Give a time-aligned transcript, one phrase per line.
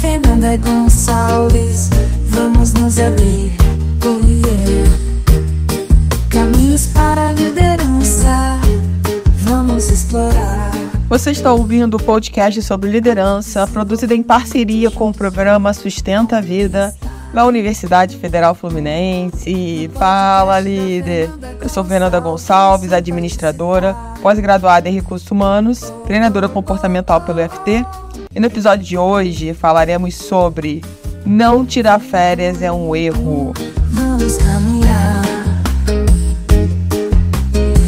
[0.00, 1.90] Fernanda Gonçalves,
[2.30, 3.52] vamos nos abrir,
[4.00, 4.88] viver.
[6.30, 8.58] Caminhos para a liderança,
[9.40, 10.70] vamos explorar.
[11.06, 16.40] Você está ouvindo o podcast sobre liderança, produzido em parceria com o programa Sustenta a
[16.40, 16.94] Vida
[17.34, 19.90] da Universidade Federal Fluminense.
[19.94, 21.28] Fala, líder!
[21.60, 27.84] Eu sou Fernanda Gonçalves, administradora, pós-graduada em recursos humanos, treinadora comportamental pelo FT
[28.32, 30.84] e no episódio de hoje falaremos sobre
[31.26, 33.52] não tirar férias é um erro.
[33.90, 35.22] Vamos caminhar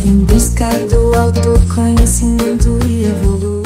[0.04, 3.62] em busca do autoconhecimento e evoluir.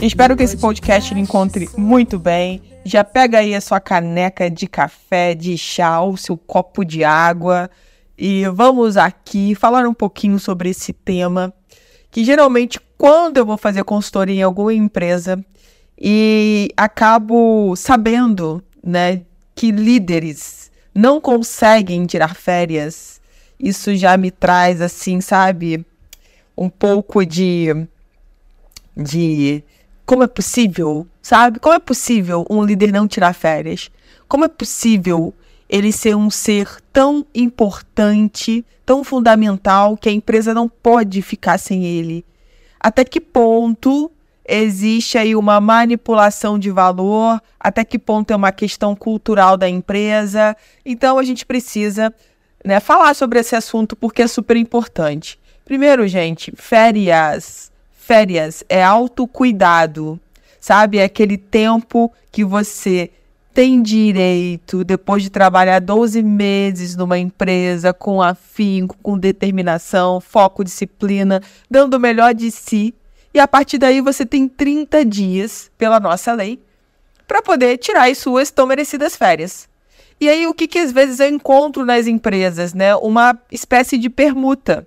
[0.00, 2.62] Espero que esse podcast lhe encontre muito bem.
[2.82, 7.70] Já pega aí a sua caneca de café, de chá, o seu copo de água
[8.16, 11.52] e vamos aqui falar um pouquinho sobre esse tema
[12.14, 15.44] que geralmente quando eu vou fazer consultoria em alguma empresa
[15.98, 23.20] e acabo sabendo, né, que líderes não conseguem tirar férias,
[23.58, 25.84] isso já me traz assim, sabe,
[26.56, 27.84] um pouco de
[28.96, 29.64] de
[30.06, 31.58] como é possível, sabe?
[31.58, 33.90] Como é possível um líder não tirar férias?
[34.28, 35.34] Como é possível
[35.74, 41.84] ele ser um ser tão importante, tão fundamental, que a empresa não pode ficar sem
[41.84, 42.24] ele.
[42.78, 44.08] Até que ponto
[44.46, 47.42] existe aí uma manipulação de valor?
[47.58, 50.56] Até que ponto é uma questão cultural da empresa?
[50.86, 52.14] Então a gente precisa
[52.64, 55.40] né, falar sobre esse assunto porque é super importante.
[55.64, 57.72] Primeiro, gente, férias.
[57.90, 60.20] Férias é autocuidado,
[60.60, 60.98] sabe?
[60.98, 63.10] É aquele tempo que você
[63.54, 71.40] tem direito, depois de trabalhar 12 meses numa empresa com afinco, com determinação, foco, disciplina,
[71.70, 72.92] dando o melhor de si.
[73.32, 76.60] E a partir daí você tem 30 dias, pela nossa lei,
[77.28, 79.68] para poder tirar as suas tão merecidas férias.
[80.20, 82.94] E aí, o que, que às vezes eu encontro nas empresas, né?
[82.96, 84.86] Uma espécie de permuta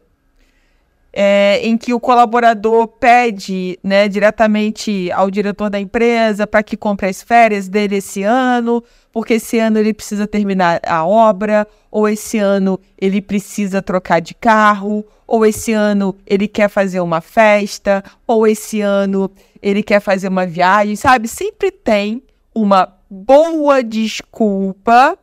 [1.20, 7.08] é, em que o colaborador pede né, diretamente ao diretor da empresa para que compre
[7.08, 12.38] as férias dele esse ano, porque esse ano ele precisa terminar a obra, ou esse
[12.38, 18.46] ano ele precisa trocar de carro, ou esse ano ele quer fazer uma festa, ou
[18.46, 19.28] esse ano
[19.60, 21.28] ele quer fazer uma viagem, sabe?
[21.28, 22.22] Sempre tem
[22.54, 25.18] uma boa desculpa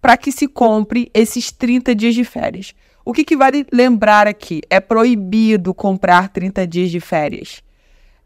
[0.00, 2.74] para que se compre esses 30 dias de férias.
[3.04, 4.62] O que, que vale lembrar aqui?
[4.70, 7.62] É proibido comprar 30 dias de férias.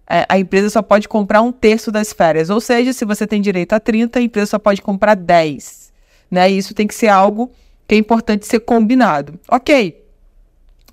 [0.09, 2.49] É, a empresa só pode comprar um terço das férias.
[2.49, 5.93] Ou seja, se você tem direito a 30, a empresa só pode comprar 10.
[6.31, 6.51] Né?
[6.51, 7.51] E isso tem que ser algo
[7.87, 9.39] que é importante ser combinado.
[9.49, 10.05] Ok,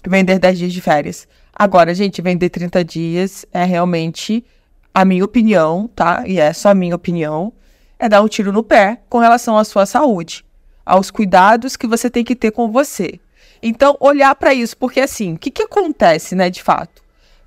[0.08, 1.28] vender 10 dias de férias.
[1.54, 4.44] Agora, gente, vender 30 dias é realmente
[4.94, 6.24] a minha opinião, tá?
[6.26, 7.54] E é só a minha opinião.
[8.00, 10.44] É dar um tiro no pé com relação à sua saúde,
[10.86, 13.20] aos cuidados que você tem que ter com você.
[13.68, 17.02] Então, olhar para isso, porque assim, o que, que acontece, né, de fato?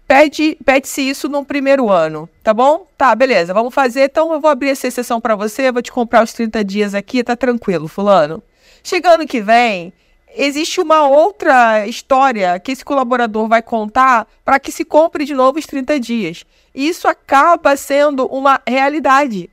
[0.05, 2.89] Pede, pede-se isso no primeiro ano, tá bom?
[2.99, 4.07] Tá, beleza, vamos fazer.
[4.07, 7.23] Então, eu vou abrir essa exceção para você, vou te comprar os 30 dias aqui,
[7.23, 8.43] tá tranquilo, fulano.
[8.83, 9.93] Chegando que vem,
[10.35, 15.61] existe uma outra história que esse colaborador vai contar para que se compre de novo
[15.61, 16.45] os 30 dias.
[16.75, 19.49] E isso acaba sendo uma realidade.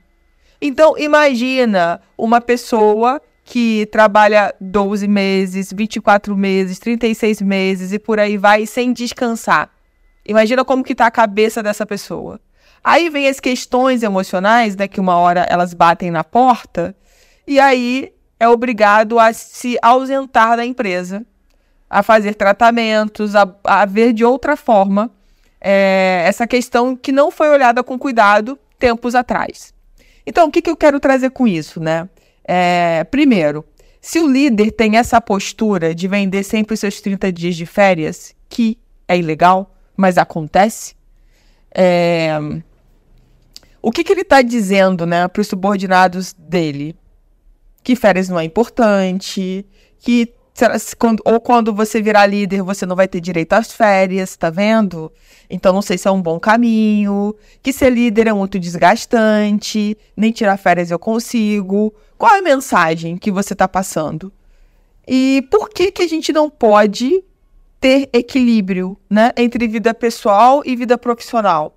[0.60, 8.36] Então, imagina uma pessoa que trabalha 12 meses, 24 meses, 36 meses e por aí
[8.36, 9.70] vai sem descansar.
[10.26, 12.40] Imagina como que tá a cabeça dessa pessoa.
[12.82, 16.94] Aí vem as questões emocionais, né, que uma hora elas batem na porta,
[17.46, 21.24] e aí é obrigado a se ausentar da empresa,
[21.88, 25.08] a fazer tratamentos, a, a ver de outra forma
[25.60, 29.72] é, essa questão que não foi olhada com cuidado tempos atrás.
[30.26, 32.08] Então, o que, que eu quero trazer com isso, né?
[32.46, 33.64] É, primeiro,
[34.00, 38.34] se o líder tem essa postura de vender sempre os seus 30 dias de férias,
[38.48, 40.94] que é ilegal, mas acontece,
[41.74, 42.38] é,
[43.82, 46.96] o que, que ele está dizendo né, para os subordinados dele?
[47.82, 49.66] Que férias não é importante,
[49.98, 50.34] que
[51.24, 55.12] ou quando você virar líder, você não vai ter direito às férias, tá vendo?
[55.50, 60.32] Então não sei se é um bom caminho, que ser líder é muito desgastante, nem
[60.32, 61.92] tirar férias eu consigo.
[62.16, 64.32] Qual é a mensagem que você está passando?
[65.06, 67.22] E por que que a gente não pode
[67.78, 71.76] ter equilíbrio, né, entre vida pessoal e vida profissional?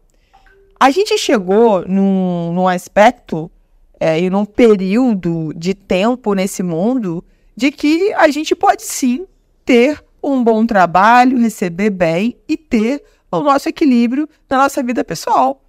[0.79, 3.51] A gente chegou num, num aspecto
[3.99, 7.23] é, e num período de tempo nesse mundo
[7.59, 9.27] de que a gente pode sim
[9.65, 15.61] ter um bom trabalho, receber bem e ter o nosso equilíbrio na nossa vida pessoal.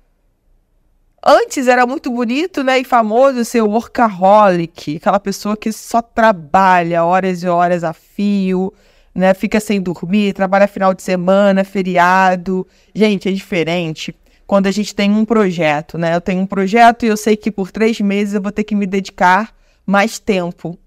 [1.20, 7.42] Antes era muito bonito, né, e famoso ser workaholic, aquela pessoa que só trabalha horas
[7.42, 8.72] e horas a fio,
[9.12, 12.64] né, fica sem dormir, trabalha final de semana, feriado.
[12.94, 14.14] Gente, é diferente
[14.46, 16.14] quando a gente tem um projeto, né?
[16.14, 18.76] Eu tenho um projeto e eu sei que por três meses eu vou ter que
[18.76, 19.52] me dedicar
[19.84, 20.78] mais tempo.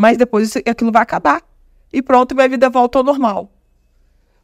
[0.00, 1.42] Mas depois aquilo vai acabar.
[1.92, 3.52] E pronto, minha vida volta ao normal.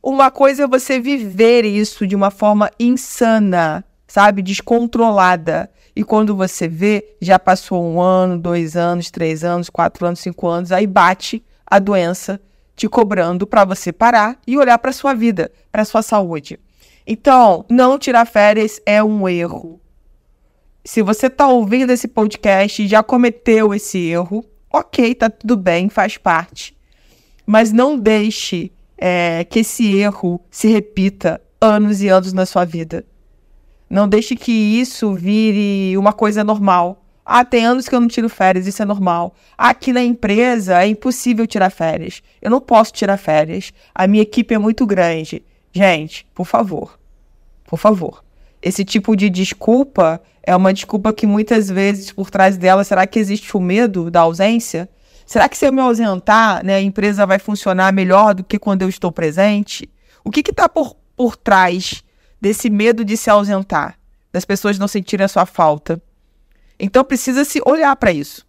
[0.03, 4.43] Uma coisa é você viver isso de uma forma insana, sabe?
[4.43, 5.71] Descontrolada.
[5.97, 10.47] E quando você vê, já passou um ano, dois anos, três anos, quatro anos, cinco
[10.47, 12.39] anos, aí bate a doença
[12.77, 16.61] te cobrando para você parar e olhar para sua vida, para sua saúde.
[17.07, 19.81] Então, não tirar férias é um erro.
[20.85, 24.45] Se você está ouvindo esse podcast e já cometeu esse erro,
[24.79, 26.77] ok, tá tudo bem, faz parte.
[27.45, 33.05] Mas não deixe é, que esse erro se repita anos e anos na sua vida.
[33.89, 37.05] Não deixe que isso vire uma coisa normal.
[37.25, 39.35] Ah, tem anos que eu não tiro férias, isso é normal.
[39.57, 42.23] Aqui na empresa é impossível tirar férias.
[42.41, 43.73] Eu não posso tirar férias.
[43.95, 45.45] A minha equipe é muito grande.
[45.73, 46.99] Gente, por favor,
[47.65, 48.26] por favor.
[48.67, 53.17] Esse tipo de desculpa é uma desculpa que muitas vezes por trás dela, será que
[53.17, 54.89] existe o medo da ausência?
[55.25, 58.83] Será que se eu me ausentar, né, a empresa vai funcionar melhor do que quando
[58.83, 59.89] eu estou presente?
[60.25, 62.03] O que está por, por trás
[62.41, 63.97] desse medo de se ausentar,
[64.33, 66.03] das pessoas não sentirem a sua falta?
[66.77, 68.45] Então precisa se olhar para isso.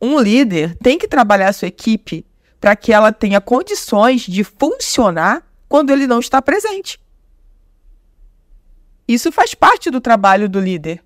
[0.00, 2.24] Um líder tem que trabalhar a sua equipe
[2.58, 6.98] para que ela tenha condições de funcionar quando ele não está presente.
[9.06, 11.02] Isso faz parte do trabalho do líder.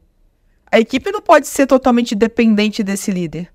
[0.70, 3.50] A equipe não pode ser totalmente dependente desse líder.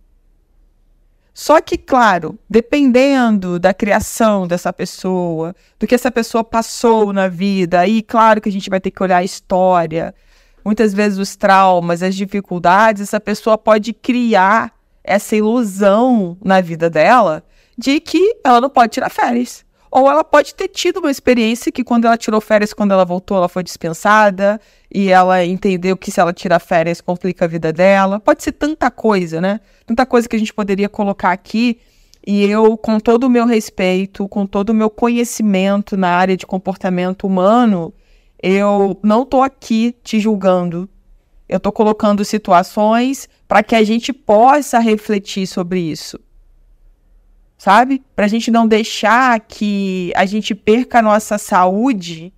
[1.34, 7.82] Só que, claro, dependendo da criação dessa pessoa, do que essa pessoa passou na vida,
[7.82, 10.16] aí, claro que a gente vai ter que olhar a história,
[10.64, 17.44] muitas vezes os traumas, as dificuldades, essa pessoa pode criar essa ilusão na vida dela
[17.78, 19.65] de que ela não pode tirar férias.
[19.96, 23.38] Ou ela pode ter tido uma experiência que quando ela tirou férias, quando ela voltou,
[23.38, 24.60] ela foi dispensada
[24.94, 28.20] e ela entendeu que se ela tirar férias complica a vida dela.
[28.20, 29.62] Pode ser tanta coisa, né?
[29.86, 31.80] Tanta coisa que a gente poderia colocar aqui.
[32.28, 36.46] E eu, com todo o meu respeito, com todo o meu conhecimento na área de
[36.46, 37.94] comportamento humano,
[38.44, 40.90] eu não estou aqui te julgando.
[41.48, 46.20] Eu estou colocando situações para que a gente possa refletir sobre isso
[47.58, 48.04] sabe?
[48.16, 52.34] Para a gente não deixar que a gente perca a nossa saúde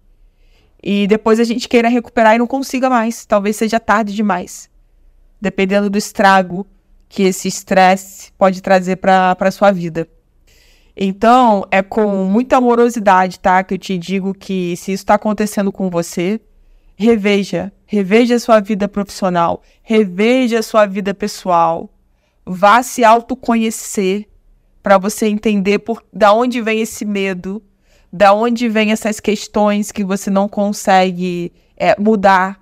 [0.82, 3.26] e depois a gente queira recuperar e não consiga mais.
[3.26, 4.70] Talvez seja tarde demais,
[5.42, 6.66] dependendo do estrago
[7.10, 10.08] que esse estresse pode trazer para a sua vida.
[10.96, 13.64] Então, é com muita amorosidade, tá?
[13.64, 16.42] Que eu te digo que se isso está acontecendo com você,
[16.96, 17.72] reveja.
[17.86, 19.62] Reveja a sua vida profissional.
[19.84, 21.90] Reveja a sua vida pessoal.
[22.44, 24.28] Vá se autoconhecer
[24.88, 27.62] para você entender por da onde vem esse medo,
[28.10, 32.58] da onde vem essas questões que você não consegue é, mudar.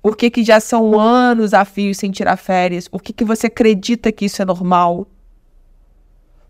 [0.00, 2.86] Por que, que já são anos a fio sem tirar férias?
[2.86, 5.08] Por que, que você acredita que isso é normal?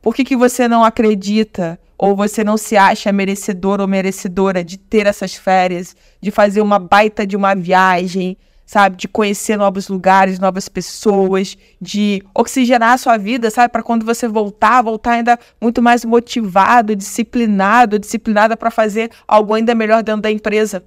[0.03, 4.77] Por que, que você não acredita ou você não se acha merecedor ou merecedora de
[4.77, 8.37] ter essas férias, de fazer uma baita de uma viagem,
[8.67, 8.97] sabe?
[8.97, 13.71] De conhecer novos lugares, novas pessoas, de oxigenar a sua vida, sabe?
[13.71, 19.75] Para quando você voltar, voltar ainda muito mais motivado, disciplinado, disciplinada para fazer algo ainda
[19.75, 20.85] melhor dentro da empresa.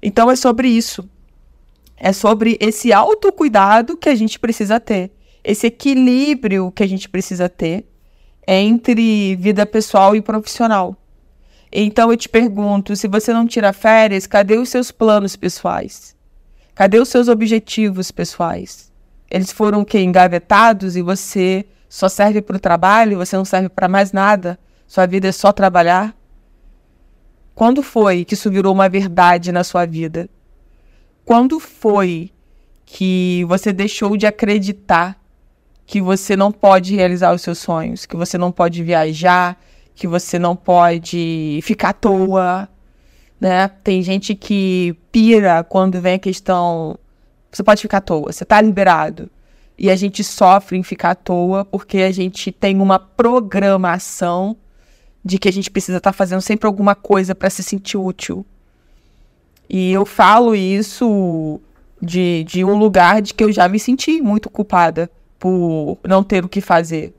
[0.00, 1.08] Então é sobre isso.
[1.96, 5.10] É sobre esse autocuidado que a gente precisa ter,
[5.42, 7.86] esse equilíbrio que a gente precisa ter
[8.46, 10.96] entre vida pessoal e profissional.
[11.72, 16.13] Então eu te pergunto, se você não tira férias, cadê os seus planos pessoais?
[16.74, 18.92] Cadê os seus objetivos pessoais?
[19.30, 20.00] Eles foram o quê?
[20.00, 24.58] Engavetados e você só serve para o trabalho, você não serve para mais nada?
[24.86, 26.14] Sua vida é só trabalhar?
[27.54, 30.28] Quando foi que isso virou uma verdade na sua vida?
[31.24, 32.32] Quando foi
[32.84, 35.16] que você deixou de acreditar
[35.86, 39.56] que você não pode realizar os seus sonhos, que você não pode viajar,
[39.94, 42.68] que você não pode ficar à toa,
[43.40, 43.68] né?
[43.68, 46.98] Tem gente que pira quando vem a questão.
[47.50, 49.30] Você pode ficar à toa, você está liberado.
[49.76, 54.56] E a gente sofre em ficar à toa porque a gente tem uma programação
[55.24, 58.44] de que a gente precisa estar tá fazendo sempre alguma coisa para se sentir útil.
[59.68, 61.60] E eu falo isso
[62.00, 66.44] de, de um lugar de que eu já me senti muito culpada por não ter
[66.44, 67.14] o que fazer.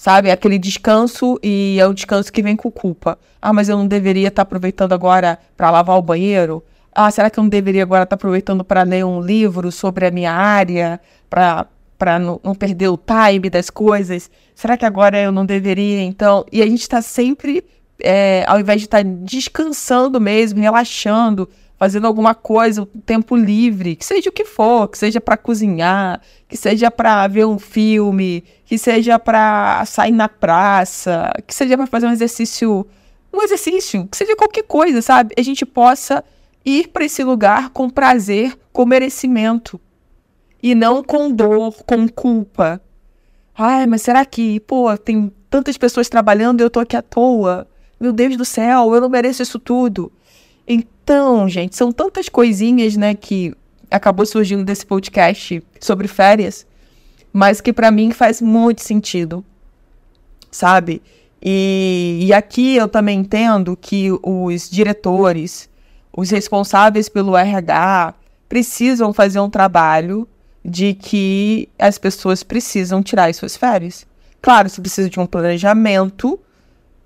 [0.00, 0.30] Sabe?
[0.30, 3.18] Aquele descanso e é o descanso que vem com culpa.
[3.38, 6.64] Ah, mas eu não deveria estar tá aproveitando agora para lavar o banheiro?
[6.90, 10.06] Ah, será que eu não deveria agora estar tá aproveitando para ler um livro sobre
[10.06, 14.30] a minha área, para não, não perder o time das coisas?
[14.54, 16.46] Será que agora eu não deveria, então?
[16.50, 17.62] E a gente está sempre,
[18.02, 21.46] é, ao invés de estar tá descansando mesmo, relaxando,
[21.80, 26.54] fazendo alguma coisa, tempo livre, que seja o que for, que seja para cozinhar, que
[26.54, 32.06] seja para ver um filme, que seja para sair na praça, que seja para fazer
[32.06, 32.86] um exercício,
[33.32, 35.34] um exercício, que seja qualquer coisa, sabe?
[35.38, 36.22] A gente possa
[36.66, 39.80] ir para esse lugar com prazer, com merecimento
[40.62, 42.78] e não com dor, com culpa.
[43.56, 47.66] Ai, mas será que, pô, tem tantas pessoas trabalhando e eu tô aqui à toa?
[47.98, 50.12] Meu Deus do céu, eu não mereço isso tudo.
[51.12, 53.52] Então, gente, são tantas coisinhas, né, que
[53.90, 56.64] acabou surgindo desse podcast sobre férias,
[57.32, 59.44] mas que para mim faz muito sentido,
[60.52, 61.02] sabe?
[61.42, 65.68] E, e aqui eu também entendo que os diretores,
[66.16, 68.14] os responsáveis pelo RH,
[68.48, 70.28] precisam fazer um trabalho
[70.64, 74.06] de que as pessoas precisam tirar as suas férias.
[74.40, 76.38] Claro, você precisa de um planejamento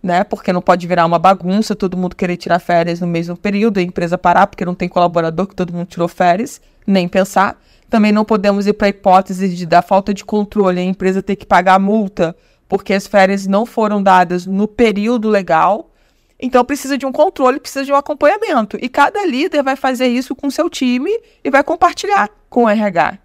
[0.04, 0.23] né?
[0.23, 3.82] Porque não pode virar uma bagunça, todo mundo querer tirar férias no mesmo período, a
[3.82, 7.58] empresa parar porque não tem colaborador que todo mundo tirou férias, nem pensar.
[7.88, 11.37] Também não podemos ir para a hipótese de dar falta de controle, a empresa ter
[11.37, 12.37] que pagar multa
[12.68, 15.90] porque as férias não foram dadas no período legal.
[16.38, 18.76] Então precisa de um controle, precisa de um acompanhamento.
[18.82, 21.11] E cada líder vai fazer isso com seu time
[21.42, 23.18] e vai compartilhar com o RH.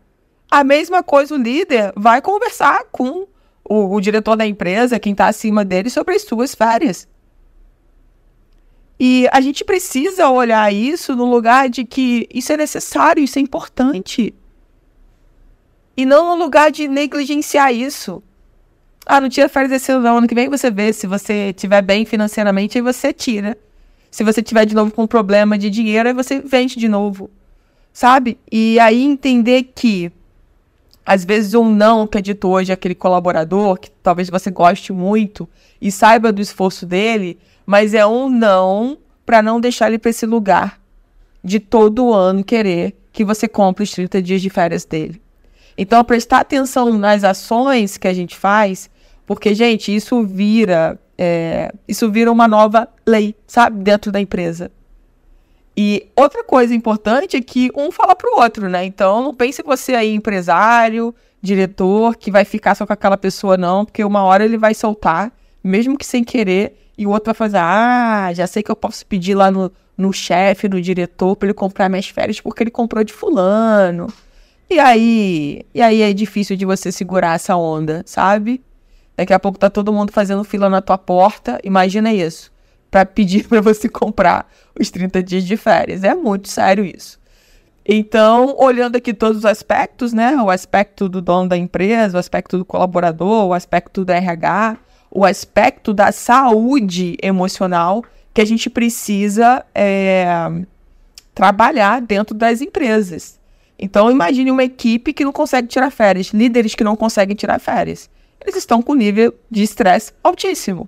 [0.49, 3.27] A mesma coisa o líder vai conversar com
[3.63, 7.07] o, o diretor da empresa, quem está acima dele, sobre as suas férias.
[8.99, 13.41] E a gente precisa olhar isso no lugar de que isso é necessário, isso é
[13.41, 14.33] importante.
[15.95, 18.21] E não no lugar de negligenciar isso.
[19.05, 20.91] Ah, não tira férias esse ano, ano que vem você vê.
[20.91, 23.57] Se você estiver bem financeiramente, aí você tira.
[24.11, 27.29] Se você tiver de novo com problema de dinheiro, aí você vende de novo.
[27.93, 28.37] Sabe?
[28.51, 30.11] E aí entender que
[31.09, 35.49] às vezes um não que é dito hoje aquele colaborador, que talvez você goste muito
[35.81, 40.27] e saiba do esforço dele, mas é um não para não deixar ele para esse
[40.27, 40.79] lugar
[41.43, 45.19] de todo ano querer que você compre os 30 dias de férias dele.
[45.75, 48.87] Então, prestar atenção nas ações que a gente faz,
[49.25, 54.69] porque, gente, isso vira, é, isso vira uma nova lei, sabe, dentro da empresa.
[55.75, 58.83] E outra coisa importante é que um fala pro outro, né?
[58.85, 63.85] Então não pense você aí, empresário, diretor, que vai ficar só com aquela pessoa, não,
[63.85, 65.31] porque uma hora ele vai soltar,
[65.63, 69.05] mesmo que sem querer, e o outro vai fazer, ah, já sei que eu posso
[69.05, 73.03] pedir lá no, no chefe, no diretor, para ele comprar minhas férias, porque ele comprou
[73.03, 74.07] de fulano.
[74.69, 78.61] E aí, e aí é difícil de você segurar essa onda, sabe?
[79.15, 82.51] Daqui a pouco tá todo mundo fazendo fila na tua porta, imagina isso
[82.89, 86.03] para pedir para você comprar os 30 dias de férias.
[86.03, 87.19] É muito sério isso.
[87.85, 90.35] Então, olhando aqui todos os aspectos, né?
[90.37, 94.77] O aspecto do dono da empresa, o aspecto do colaborador, o aspecto do RH,
[95.09, 100.25] o aspecto da saúde emocional que a gente precisa é,
[101.33, 103.39] trabalhar dentro das empresas.
[103.77, 108.09] Então, imagine uma equipe que não consegue tirar férias, líderes que não conseguem tirar férias.
[108.41, 110.87] Eles estão com nível de estresse altíssimo.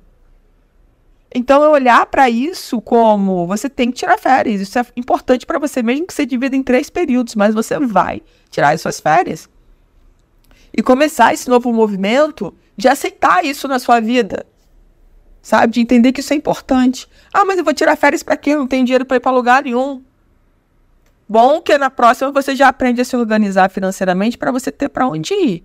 [1.34, 4.60] Então, é olhar para isso como você tem que tirar férias.
[4.60, 8.22] Isso é importante para você, mesmo que você divida em três períodos, mas você vai
[8.50, 9.50] tirar as suas férias.
[10.76, 14.46] E começar esse novo movimento de aceitar isso na sua vida.
[15.42, 15.74] Sabe?
[15.74, 17.08] De entender que isso é importante.
[17.34, 18.52] Ah, mas eu vou tirar férias para quê?
[18.52, 20.04] Eu não tenho dinheiro para ir para lugar nenhum.
[21.28, 25.08] Bom que na próxima você já aprende a se organizar financeiramente para você ter para
[25.08, 25.64] onde ir.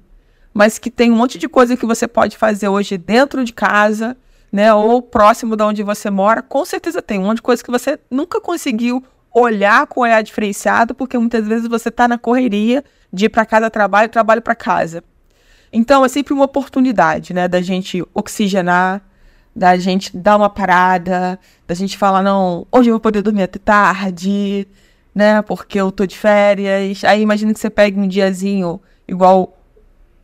[0.55, 4.17] Mas que tem um monte de coisa que você pode fazer hoje dentro de casa
[4.57, 7.71] né, ou próximo de onde você mora, com certeza tem um monte de coisa que
[7.71, 12.83] você nunca conseguiu olhar com olhar diferenciado, porque muitas vezes você está na correria
[13.13, 15.05] de ir para casa trabalho, trabalho para casa.
[15.71, 19.03] Então é sempre uma oportunidade, né, da gente oxigenar,
[19.55, 23.59] da gente dar uma parada, da gente falar não, hoje eu vou poder dormir até
[23.59, 24.67] tarde,
[25.15, 27.05] né, porque eu tô de férias.
[27.05, 29.55] Aí imagina que você pegue um diazinho igual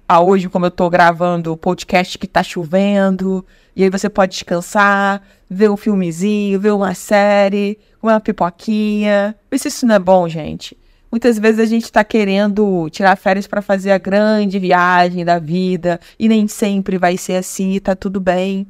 [0.09, 4.33] a hoje, como eu tô gravando o podcast que tá chovendo, e aí você pode
[4.33, 9.35] descansar, ver um filmezinho, ver uma série, uma pipoquinha.
[9.51, 10.77] Vê se isso não é bom, gente.
[11.11, 16.01] Muitas vezes a gente está querendo tirar férias para fazer a grande viagem da vida
[16.19, 18.67] e nem sempre vai ser assim, e tá tudo bem.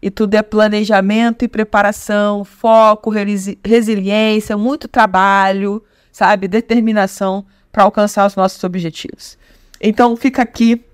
[0.00, 6.46] E tudo é planejamento e preparação, foco, resi resiliência, muito trabalho, sabe?
[6.46, 9.38] Determinação para alcançar os nossos objetivos.
[9.80, 10.84] Então fica aqui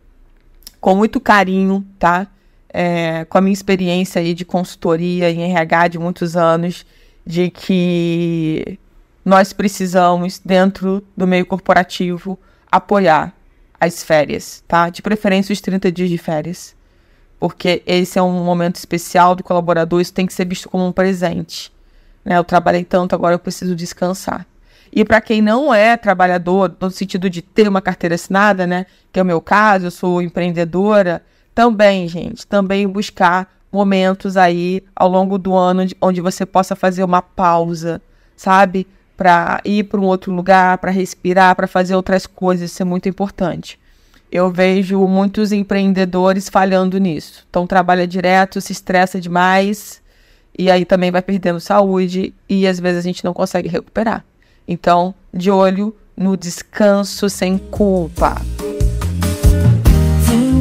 [0.80, 2.28] com muito carinho, tá?
[2.76, 6.84] É, com a minha experiência aí de consultoria em RH de muitos anos,
[7.24, 8.80] de que
[9.24, 12.36] nós precisamos, dentro do meio corporativo,
[12.70, 13.32] apoiar
[13.78, 14.90] as férias, tá?
[14.90, 16.74] De preferência os 30 dias de férias.
[17.38, 20.92] Porque esse é um momento especial do colaborador, isso tem que ser visto como um
[20.92, 21.72] presente.
[22.24, 22.36] Né?
[22.36, 24.44] Eu trabalhei tanto, agora eu preciso descansar.
[24.92, 28.86] E para quem não é trabalhador, no sentido de ter uma carteira assinada, né?
[29.12, 31.22] Que é o meu caso, eu sou empreendedora,
[31.54, 37.22] também, gente, também buscar momentos aí ao longo do ano onde você possa fazer uma
[37.22, 38.00] pausa,
[38.36, 38.86] sabe?
[39.16, 43.08] Para ir para um outro lugar, para respirar, para fazer outras coisas, isso é muito
[43.08, 43.78] importante.
[44.30, 47.46] Eu vejo muitos empreendedores falhando nisso.
[47.48, 50.02] Então trabalha direto, se estressa demais
[50.56, 54.24] e aí também vai perdendo saúde e às vezes a gente não consegue recuperar.
[54.66, 58.40] Então, de olho no descanso sem culpa.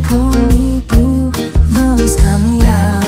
[0.07, 1.31] Comigo,
[1.69, 3.01] vamos caminhar.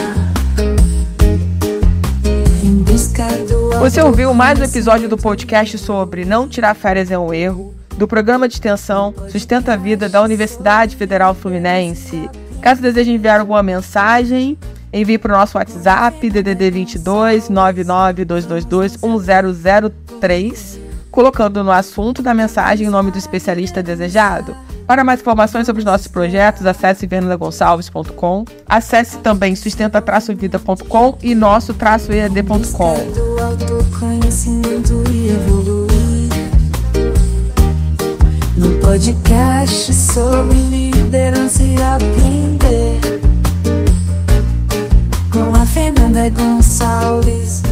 [3.79, 8.07] Você ouviu mais um episódio do podcast sobre Não Tirar Férias é um Erro, do
[8.07, 12.29] programa de extensão Sustenta a Vida da Universidade Federal Fluminense.
[12.61, 14.57] Caso deseje enviar alguma mensagem,
[14.91, 20.85] envie para o nosso WhatsApp, DDD 22 99222 1003
[21.15, 24.53] colocando no assunto da mensagem o nome do especialista desejado.
[24.87, 32.95] Para mais informações sobre os nossos projetos, acesse vernadagonçalves.com, acesse também sustenta-vida.com e nosso-ead.com.
[38.57, 42.99] No podcast sobre liderança e aprender
[45.31, 47.63] com a Fernanda Gonçalves.